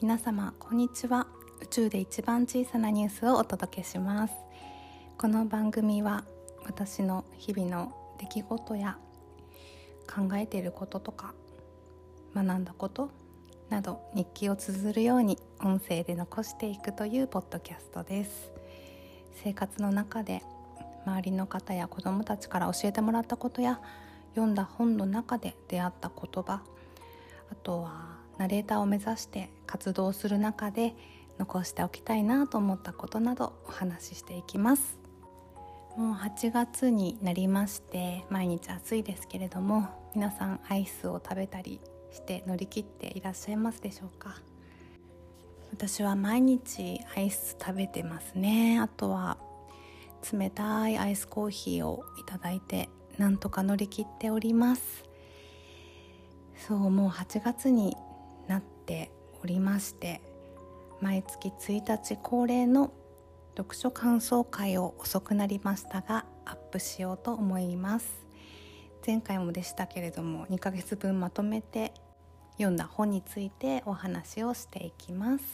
[0.00, 1.28] 皆様こんにちは。
[1.62, 4.34] 宇宙で一番小さなニュースをお届けします。
[5.16, 6.24] この番組は
[6.66, 8.98] 私の日々の出来事や
[10.06, 11.32] 考えていることとか
[12.34, 13.10] 学んだこと
[13.70, 18.50] など日記を綴るように音声で残していくというポッドキャストです。
[19.42, 20.42] 生活の中で
[21.06, 23.80] 周りの方や子どもたちから教えてもらったことや
[24.34, 26.62] 読んだ本の中で出会った言葉
[27.50, 30.94] あとはナレーターを目指して活動する中で
[31.38, 34.98] 残しておきたいなと思ったことなどお話ししていきます。
[35.96, 41.80] もう8月になりまして毎日暑いですけれども皆さんアイスを食べたり
[42.12, 44.36] して乗り切っていらっしゃいますでしょうか？
[45.72, 48.78] 私は毎日アイス食べてますね。
[48.80, 49.38] あとは
[50.32, 52.88] 冷たいアイスコーヒーをいただいて
[53.18, 55.04] なんとか乗り切っております。
[56.56, 57.96] そうもう8月に
[58.86, 59.10] て
[59.42, 60.20] おりまして
[61.00, 62.92] 毎月1日恒例の
[63.56, 68.24] 読書感想会を遅くなりましたがアップしようと思います。
[69.06, 71.92] 前回もでしたけれども2ヶ月分まとめて
[72.52, 75.44] 読んだ本についてお話をしていきます。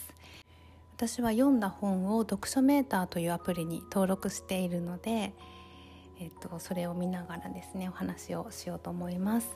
[0.95, 5.33] 私は読んだ本を読書メーターというアプリに登録しているので、
[6.19, 9.49] えっと、それを見ながらですねお話をしようと思います。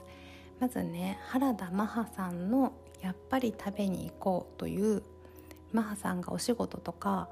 [0.59, 5.03] まずね原田マハさんの「やっぱり食べに行こう」という
[5.71, 7.29] マハさんがお仕事とか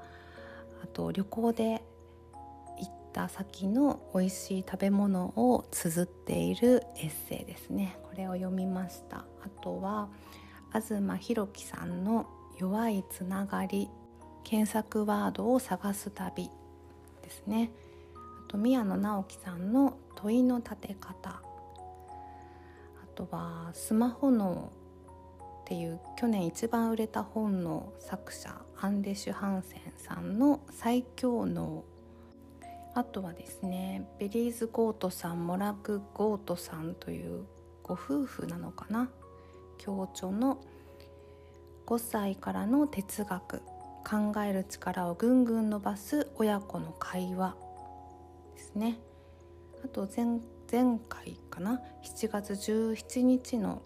[0.82, 1.82] あと旅行で
[2.78, 7.98] 行った先の美味しい食べ物を綴っているエッセイですね。
[8.02, 9.24] これを読みました。
[9.42, 10.08] あとは
[10.72, 12.26] 東博樹さんの
[12.58, 13.88] 「弱いつながり」
[14.44, 16.50] 検索ワードを探す旅
[17.22, 17.72] ですね。
[18.14, 21.30] あと宮野公樹さんの「問いの立て方」
[23.02, 24.70] あとはスマホ脳
[25.64, 31.84] っていう去年一番売れた本の作者アンデシュ・ハンセンさんの「最強脳」
[32.92, 37.46] あとはですねベリス・ゴートさんモラグ・ゴートさんという
[37.82, 39.10] ご夫婦なのかな。
[39.78, 40.58] 共著の
[41.86, 43.60] 5歳からの哲学
[44.04, 47.56] 考える力をぐんぐん伸ばす親子の会話
[48.54, 48.98] ですね。
[49.82, 53.82] あと前前回かな？7月17日の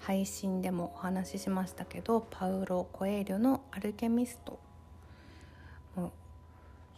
[0.00, 4.58] 配信でもお話ししましたけどパウロ・コエーリョの「アルケミスト」
[5.94, 6.12] も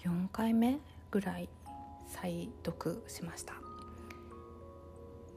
[0.05, 0.79] う4回目
[1.11, 1.49] ぐらい
[2.07, 3.55] 再読しました。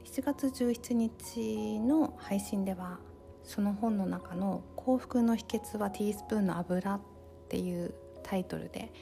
[0.04, 3.00] 7月17日の配信では
[3.42, 7.00] その本の中の「幸福の秘訣はティースプーンの油」っ
[7.48, 8.92] ていうタイトルで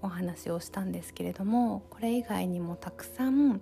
[0.00, 3.60] お話をしたんですけれどもこれ以外にもたくさん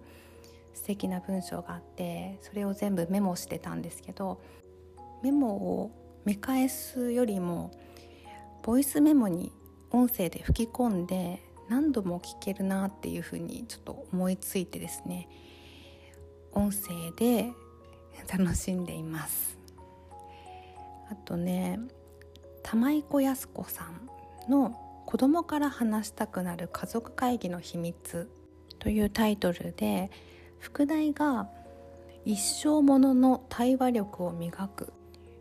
[0.75, 4.41] 素敵な文章があってそれを全部メモしてたんですけど
[5.23, 5.91] メモを
[6.25, 7.71] 見返すよりも
[8.63, 9.53] ボイスメモに
[9.91, 15.29] 音声で吹き込んで何度も聞けるなっていうふうにちょっと思いついてですね
[16.53, 17.53] 音声で
[18.31, 19.57] 楽しんでいます。
[21.11, 21.81] あとね
[22.63, 24.09] 玉井子靖子さん
[24.51, 24.77] の
[25.07, 28.31] 「子供から話したくなる家族会議の秘密」
[28.79, 30.11] というタイトルで
[30.61, 31.49] 副題が
[32.25, 34.93] 「一生ものの対話力を磨く」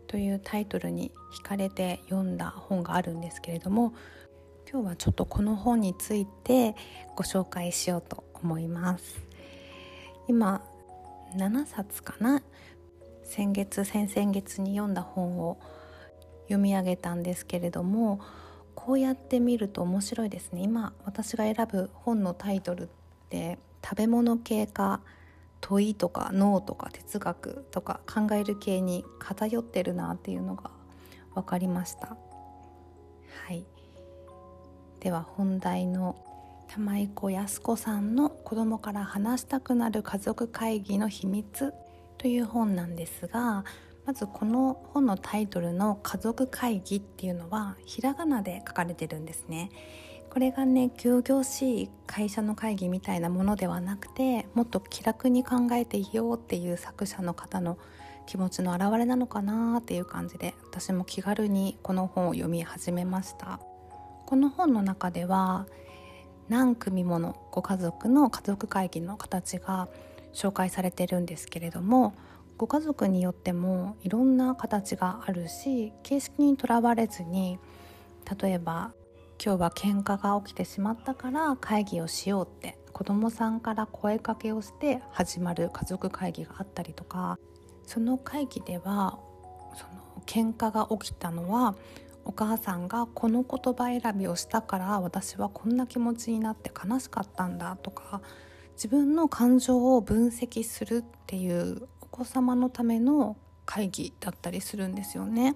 [0.08, 3.92] というタイトルに惹かれて読んだ本があるんですけれども
[4.68, 6.74] 今日はちょっとこの本について
[7.14, 9.20] ご紹介しようと思います。
[10.26, 10.62] 今
[11.36, 12.42] 7冊かな？
[13.24, 15.58] 先月先々月に読んだ本を
[16.44, 18.20] 読み上げたんですけれども
[18.74, 20.62] こうやって見ると面白いですね。
[20.62, 22.88] 今私が選ぶ本のタイトルっ
[23.28, 25.00] て食べ物系か
[25.60, 30.70] 問いとか脳とか哲学とか考える系に偏ってるなっていうのが
[31.34, 32.16] 分かりました。
[33.46, 33.64] はい。
[35.00, 36.16] では本題の
[36.68, 41.74] 玉井子靖子さんの「子供から話したくなる家族会議の秘密」
[42.16, 43.64] という本なんですが
[44.06, 49.70] まずこの本のタイトルの「家族会議」っていうのはひらがなで書かれてるんですね。
[50.30, 57.78] これがね仰々しい会社の会議みたいなものではなくてもっと気楽に考えていようっていう作者の方の
[58.26, 63.60] 気持ちの表れなのかなっていう感じで私も気軽にこの本を読み始めました。
[64.24, 65.66] この本の中では
[66.48, 69.88] 何組ものご家族の家族会議の形が
[70.32, 72.14] 紹介されてるんですけれども
[72.56, 77.58] ご家族によってもいろんな形があるし形式にとらわれずに
[78.40, 78.92] 例えば
[79.42, 87.38] 今日は喧嘩が起きてしまったから会議をしようって子どもさんから声かけをして始まる家族会議があったりとか
[87.86, 89.18] その会議では
[89.74, 91.74] その喧嘩が起きたのは
[92.26, 98.20] お母さんがこの言葉選びをしたから私はこんな気持ちになって悲しかったんだとか
[98.74, 105.54] 自分の感情を分析するっていうお子様のための会議だったりするんですよね。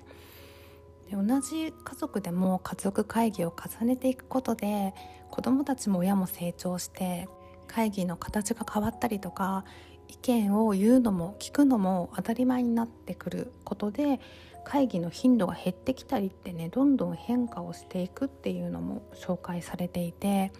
[1.10, 4.94] で同じ家族でも家族会議を重ねていくことで
[5.30, 7.28] 子どもたちも親も成長して
[7.66, 9.64] 会議の形が変わったりとか
[10.08, 14.20] 意見を言うのも聞くのも当たり前になってくることで
[14.64, 20.52] 会議の頻度が減ってきたりってねどんどん変化をしていくっていうのも紹介されていて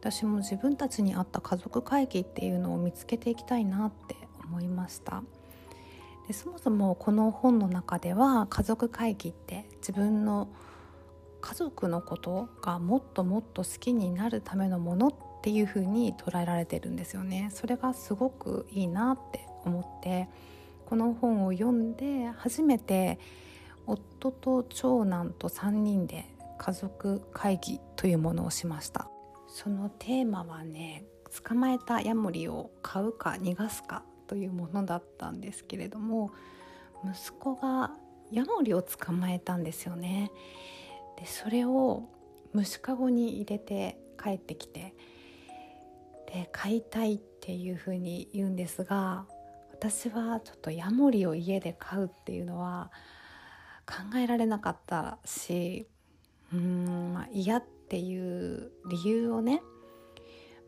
[0.00, 5.22] 私も自分たちに合った家族会議っていうのを見つけていきたいなって思いました。
[6.26, 10.48] でそもそもこの本の中では家族会議って自分の
[11.40, 17.50] 家族のことがもっともっと好きになるためのものっていう風に捉えられてるんですよね。
[17.52, 20.28] それがすごくいいなって思って
[20.86, 23.18] この本を読んで初めて
[23.86, 26.26] 夫と長男と3人で
[26.58, 29.08] 家族会議というものをしました。
[29.48, 31.04] そのテーマはね
[31.44, 36.30] 捕まえたヤモリを買うか逃がすかというものだったんですけれども
[37.04, 37.92] 息子が
[38.32, 40.30] ヤモリを捕まえたんですよね。
[41.18, 42.08] でそれを
[42.52, 44.94] 虫かごに入れて帰ってきて
[46.26, 49.26] で飼いたいっていうふうに言うんですが
[49.72, 52.90] 私はちょっとヤモリを家で飼うっていうのは
[53.86, 55.88] 考えられなかったし
[56.52, 59.62] うーん、まあ、嫌っていう理由をね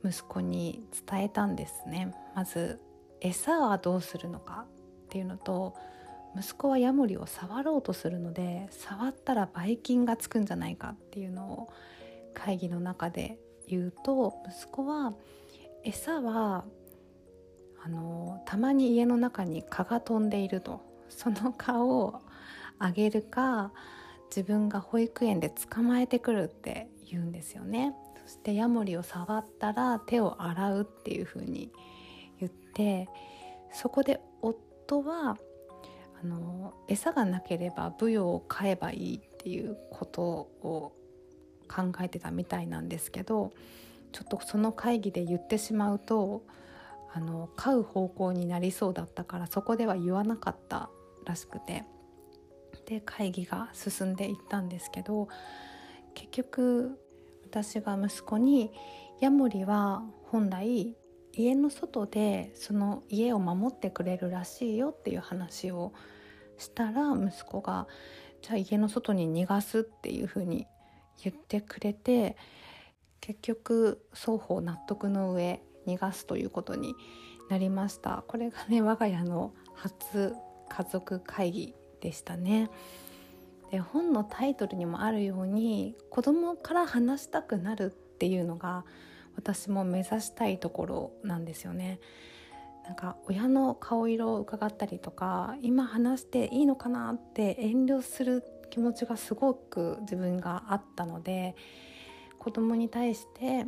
[0.05, 2.12] 息子に伝えたんですね。
[2.35, 2.81] まず
[3.20, 4.67] 餌はどうするのか
[5.05, 5.76] っていうのと
[6.37, 11.73] 息子はヤモリを触ろうとするので触ったらばい菌がつくんじゃないかっていうのを
[12.34, 13.38] 会議の中で
[13.69, 15.12] 言うと息子は
[15.84, 16.64] 餌は
[17.84, 20.93] あのたまに家の中に蚊が飛んでいると。
[21.17, 22.23] その蚊を
[22.79, 23.73] あげるか
[24.34, 27.94] 自分が保育園で捕まえてくるって言うんですよね。
[28.25, 31.70] そしてヤモリを触ったら手を洗うっていう風に
[32.40, 33.08] 言って
[33.73, 35.37] そこで夫は
[36.22, 40.92] あの餌がなければブヨを飼えばいいっていうことを
[41.69, 43.52] 考えてたみたいなんですけど
[44.12, 46.44] ちょっとその会議で言ってしまうと
[47.14, 50.90] あの飼う方向になりそうだったからそこでは言わなかった
[51.24, 51.84] らしくて
[52.86, 55.28] で会議が進んでいったんですけど
[56.14, 56.98] 結局
[57.44, 58.72] 私が息子に
[59.20, 60.96] ヤモリは本来
[61.32, 65.93] 家の外でその家を守ってくれるらしいよっていう話を
[66.58, 67.87] したら息子が
[68.43, 70.67] じゃあ家の外に逃がすっていうふうに
[71.23, 72.37] 言ってくれて
[73.20, 76.94] 結局双方納得の上逃がすということに
[77.49, 80.34] なりましたこれがね我が家の初
[80.69, 82.70] 家族会議でしたね。
[83.70, 88.84] で本のタイトルにもあるように子供から話したくなるっていうのが
[89.37, 92.00] 私も目指したいところなんですよね。
[92.84, 101.55] なんか親の顔色を伺ったりとか今話していいのかなって遠慮する気持ちがすごく自分があったので
[102.38, 103.67] 子供に対して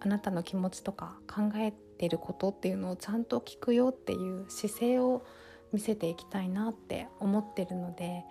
[0.00, 5.24] あなたの気持ちとか考えてることっていうのをちゃんと聞くよっていう姿勢を
[5.72, 8.24] 見せていきたいなって思ってるので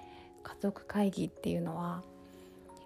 [0.43, 2.01] 家族会議っていうのは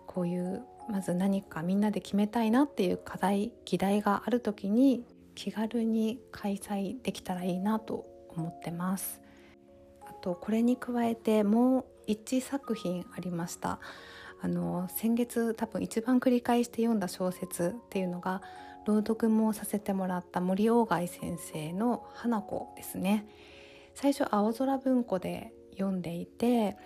[0.08, 5.06] こういうまず何かみんなで決めたいなっていう課題議題がある時に
[5.36, 9.22] 気軽に開催できたらいいなと思ってます。
[10.08, 13.80] あとこれに加えてもう1作品ありました。
[14.42, 18.42] あの先月多分一番繰り返して読んだ小説っていうのが
[18.86, 23.28] 朗読もさせてもらった森鴎外先生の「花子」ですね。
[23.94, 26.78] 最初青空文庫で読んでいて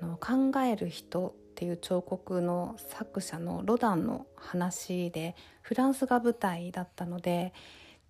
[0.00, 7.52] あの考える人っていう彫刻の作者のロダンの話でフランスが舞台だったので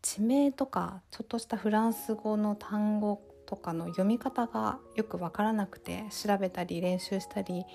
[0.00, 7.66] 地名とかちょっとしたフランス語の単語とかの読み方がよく分からなくて調べたり練習したり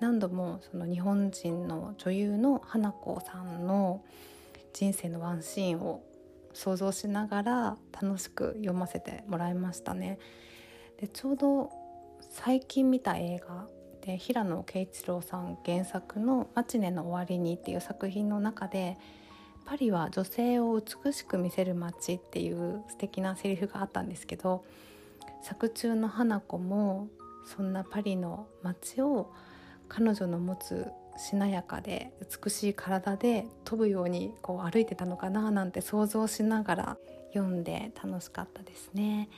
[0.00, 4.02] 何度もその日本人の女優の花子さんの
[4.72, 6.02] 人生のワンシーンを
[6.52, 10.18] 想像しながら楽しく読ませてもらいましたね。
[11.00, 11.70] でちょうど
[12.28, 13.68] 最近見た映画
[14.04, 18.98] で平野啓一郎さん原作の「マチネの終わりに」っていう作品の中で
[19.64, 24.64] 「パリは女性を美しく見せる街」っていう素敵なセリフがあったんですけど
[25.42, 27.08] 作中の花子も
[27.46, 29.32] そんなパリの街を
[29.88, 32.12] 彼女の持つしなやかで
[32.44, 36.98] 美しい体で飛ぶようにこう歩いてたのかななんて想像しながら
[37.34, 39.28] 読んで楽しかったですね。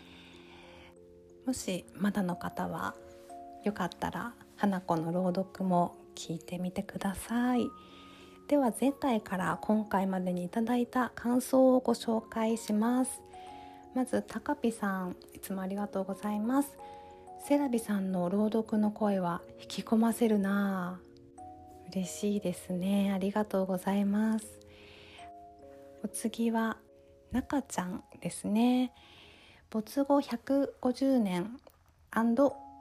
[1.47, 2.95] もしまだの方は
[3.65, 7.69] よかったら花子の朗読も聞いてみてください。
[8.49, 13.21] では前回から今回までにいただいた感想をご紹介します。
[13.95, 16.79] まずたかぴさんいつもありがとうございます。
[17.47, 20.99] セラビさんの朗読の声は引き込ませるな
[21.93, 23.13] 嬉しいですね。
[23.13, 24.47] ありがとうございます。
[26.03, 26.79] お次は
[27.33, 28.95] 中ちゃんですね。
[29.69, 31.59] 没後150年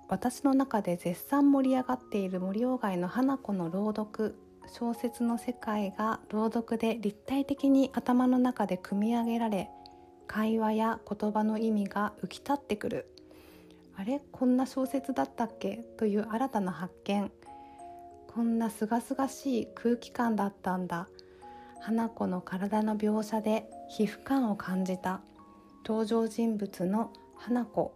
[0.10, 4.36] 私の中で絶賛盛り上がっている森鴎外の花子の朗読。
[4.72, 9.69] 小説の世界が朗読で立体的に頭の中で組み上げられ
[10.25, 13.10] 会話や言葉の意味が浮き立ってくる。
[13.98, 15.83] あれこんな小説だったっけ？
[15.98, 17.29] という新たな発見。
[18.33, 21.07] こんなすがすがしい空気感だったんだ。
[21.81, 25.22] 花子の体の描写で皮膚感を感じた。
[25.86, 27.93] 登場人物の花子。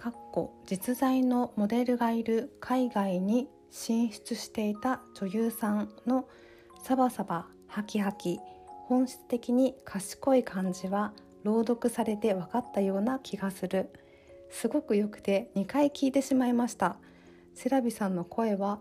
[0.00, 6.26] かっこ実在のモデルがいる海外に進出していた女優さんの
[6.82, 8.38] サバサバハキハキ。
[8.86, 11.12] 本質的に賢い感じは
[11.44, 13.90] 朗読されて分かったような気がする。
[14.48, 16.96] すごく良くて2回聞いてしまいました。
[17.54, 18.78] セラビさんの声は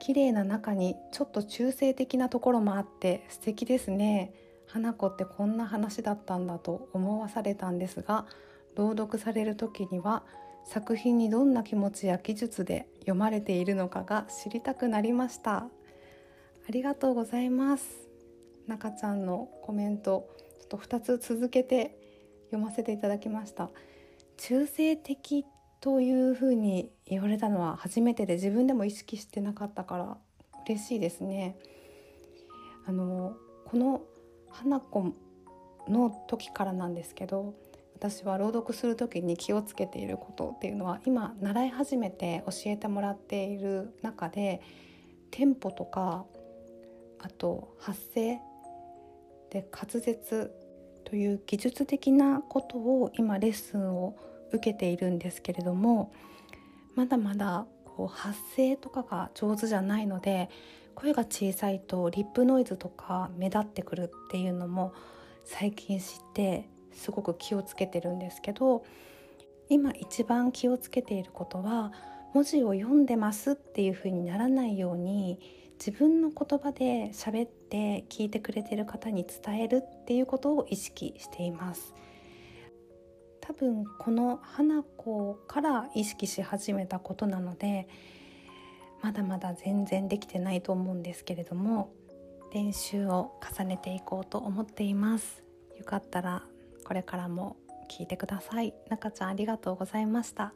[0.00, 4.32] 綺麗な中にちょっと中性的なところもあって素敵ですね。
[4.66, 8.24] 花子ってこんな話だったんだと思わされたんですが
[8.74, 10.22] 朗読される時には
[10.66, 15.68] 作品にどんな気持ちや技術で読まれているのかが知りたくなりました。
[16.68, 18.08] ありがとうございます。
[18.66, 20.28] 中ちゃんのコメント
[20.60, 21.96] ちょっと2つ続けて
[22.46, 23.70] 読ませていただきました。
[24.36, 25.46] 中性的
[25.80, 30.18] というふうに言われたのは初めてで自分でも意識してなかったから
[30.66, 31.56] 嬉しいですね。
[32.86, 34.02] あのこの
[34.50, 35.12] 花子
[35.88, 37.54] の時からなんですけど
[37.96, 44.60] 私は朗読する時に気をつけていることっていうのは今習い始めて教えてもらっている中で
[45.30, 46.26] テンポとか
[47.18, 48.38] あと発声
[49.50, 50.52] で滑舌
[51.06, 54.14] という技術的なことを今レッスンを
[54.52, 56.12] 受けているんですけれども
[56.96, 60.50] まだまだこう発声とかが上手じゃないので
[60.94, 64.92] 声が小さいとリップノイズとか目立ってくるっていうのも
[65.46, 68.84] 最近知ってすごく気をつけてるんですけど
[69.68, 71.92] 今一番気をつけていることは
[72.34, 75.38] 文字を読んでますっていう風にならないように
[75.78, 81.94] 自分の言葉で喋って聞いてくれてる方に伝えるっていうことを意識しています。
[83.40, 87.86] 多分この花子から意識し始めたことなので
[89.02, 91.92] まだまだ全然できてないと思うんですけれども
[92.52, 95.44] 練習を重ねていこうと思っています。
[95.78, 96.42] よかったら
[96.86, 97.56] これからも
[97.90, 98.72] 聞いてください。
[98.88, 100.54] 中ちゃんありがとうございました。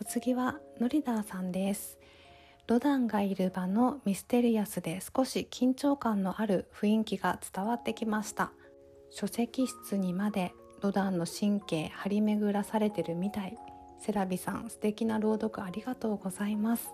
[0.00, 1.98] お次はノリダーさんです。
[2.68, 8.52] ロダンがいる場のミステリアスで少し緊張感のある雰囲気が伝わってきました。
[9.10, 13.58] 書籍室にまでロダンの神経張り巡らされてるみたい。
[13.98, 16.88] セラビさん素敵な朗読ありがとうございます。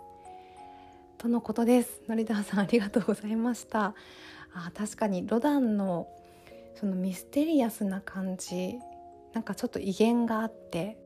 [1.19, 2.01] とのことです。
[2.09, 3.95] ノリダーさんありがとうございました。
[4.55, 6.09] あ確かにロダンの
[6.79, 8.79] そのミステリアスな感じ
[9.33, 10.97] なんかちょっと威厳があって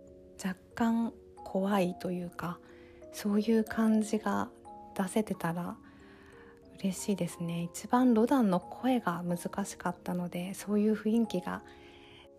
[0.43, 1.15] 若干
[1.45, 2.59] 怖いというか
[3.13, 4.51] そういう感じが
[4.97, 5.77] 出せてたら
[6.81, 7.69] 嬉しいですね。
[7.73, 11.63] 一番ロダンの声が難しかったのでそういう雰囲気が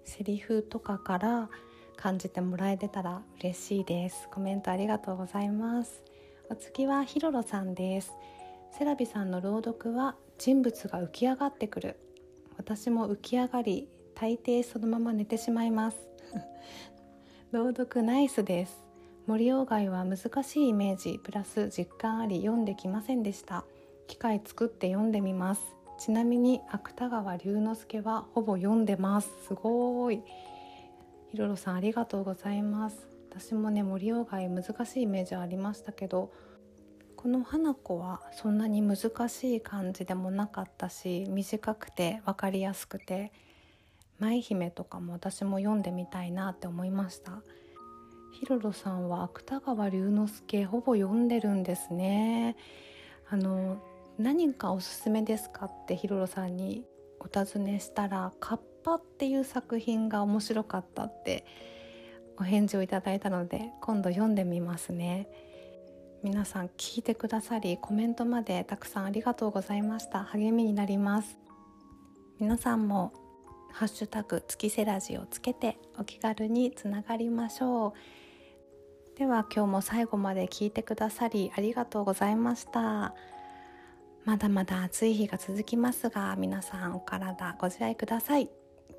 [0.04, 1.50] セリフとかから
[1.96, 4.28] 感じてもらえてたら嬉しいです。
[4.30, 6.04] コメントありがとうございます。
[6.50, 8.12] お次はヒロロさんです。
[8.78, 12.00] セラビさんの朗読は人物が浮き上がってくる。
[12.64, 15.98] 私も浮き上がり大抵そのまま寝てしまいます。
[17.52, 18.86] 朗読ナイスです。
[19.28, 23.66] 森鴎外は難しいイメージプラス実感あり読んできませんでした。
[24.08, 25.76] 機械作って読んでみます。
[26.00, 29.30] ちなみに芥川龍之介はほぼ読んでます。
[29.46, 30.24] すごい。
[31.32, 33.06] ひろろさんありがとうございます。
[33.30, 36.32] 私もね森鴎外難しいイメージありましたけど
[37.24, 43.32] この花子はそんなに難しい感じでもなかったし短くて分かりやすくて
[44.20, 47.42] 舞姫とかも私も読んでみたいなって思いました。
[48.34, 52.58] ひろろさんは芥川龍之介ほぼ読んでるんですね。
[53.30, 53.82] あの
[54.18, 56.84] 何かおすすめですかってひろろさんに
[57.22, 61.46] お尋ねしたら「カッパ」っていう作品が面白かったって
[62.38, 65.53] お返事をいただいたので今度読んでみますね。
[66.24, 70.24] 皆さん聞いてくださりコメントまでたくさんありがとうございました。
[70.24, 71.38] 励みになります。
[72.40, 73.12] 皆さんも
[73.74, 77.94] ハッシュタグ月セラジをつけてお気軽につながりましょ
[79.16, 79.20] う。
[79.20, 83.14] では今日も最後まで聞いてくださりありがとうございました。
[84.24, 88.50] まだまだ暑い日が続きますが皆さんお体ご自愛ください。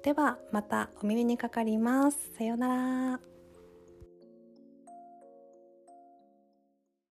[0.02, 2.32] ではまたお耳にかかります。
[2.36, 2.68] さような
[3.16, 3.33] ら。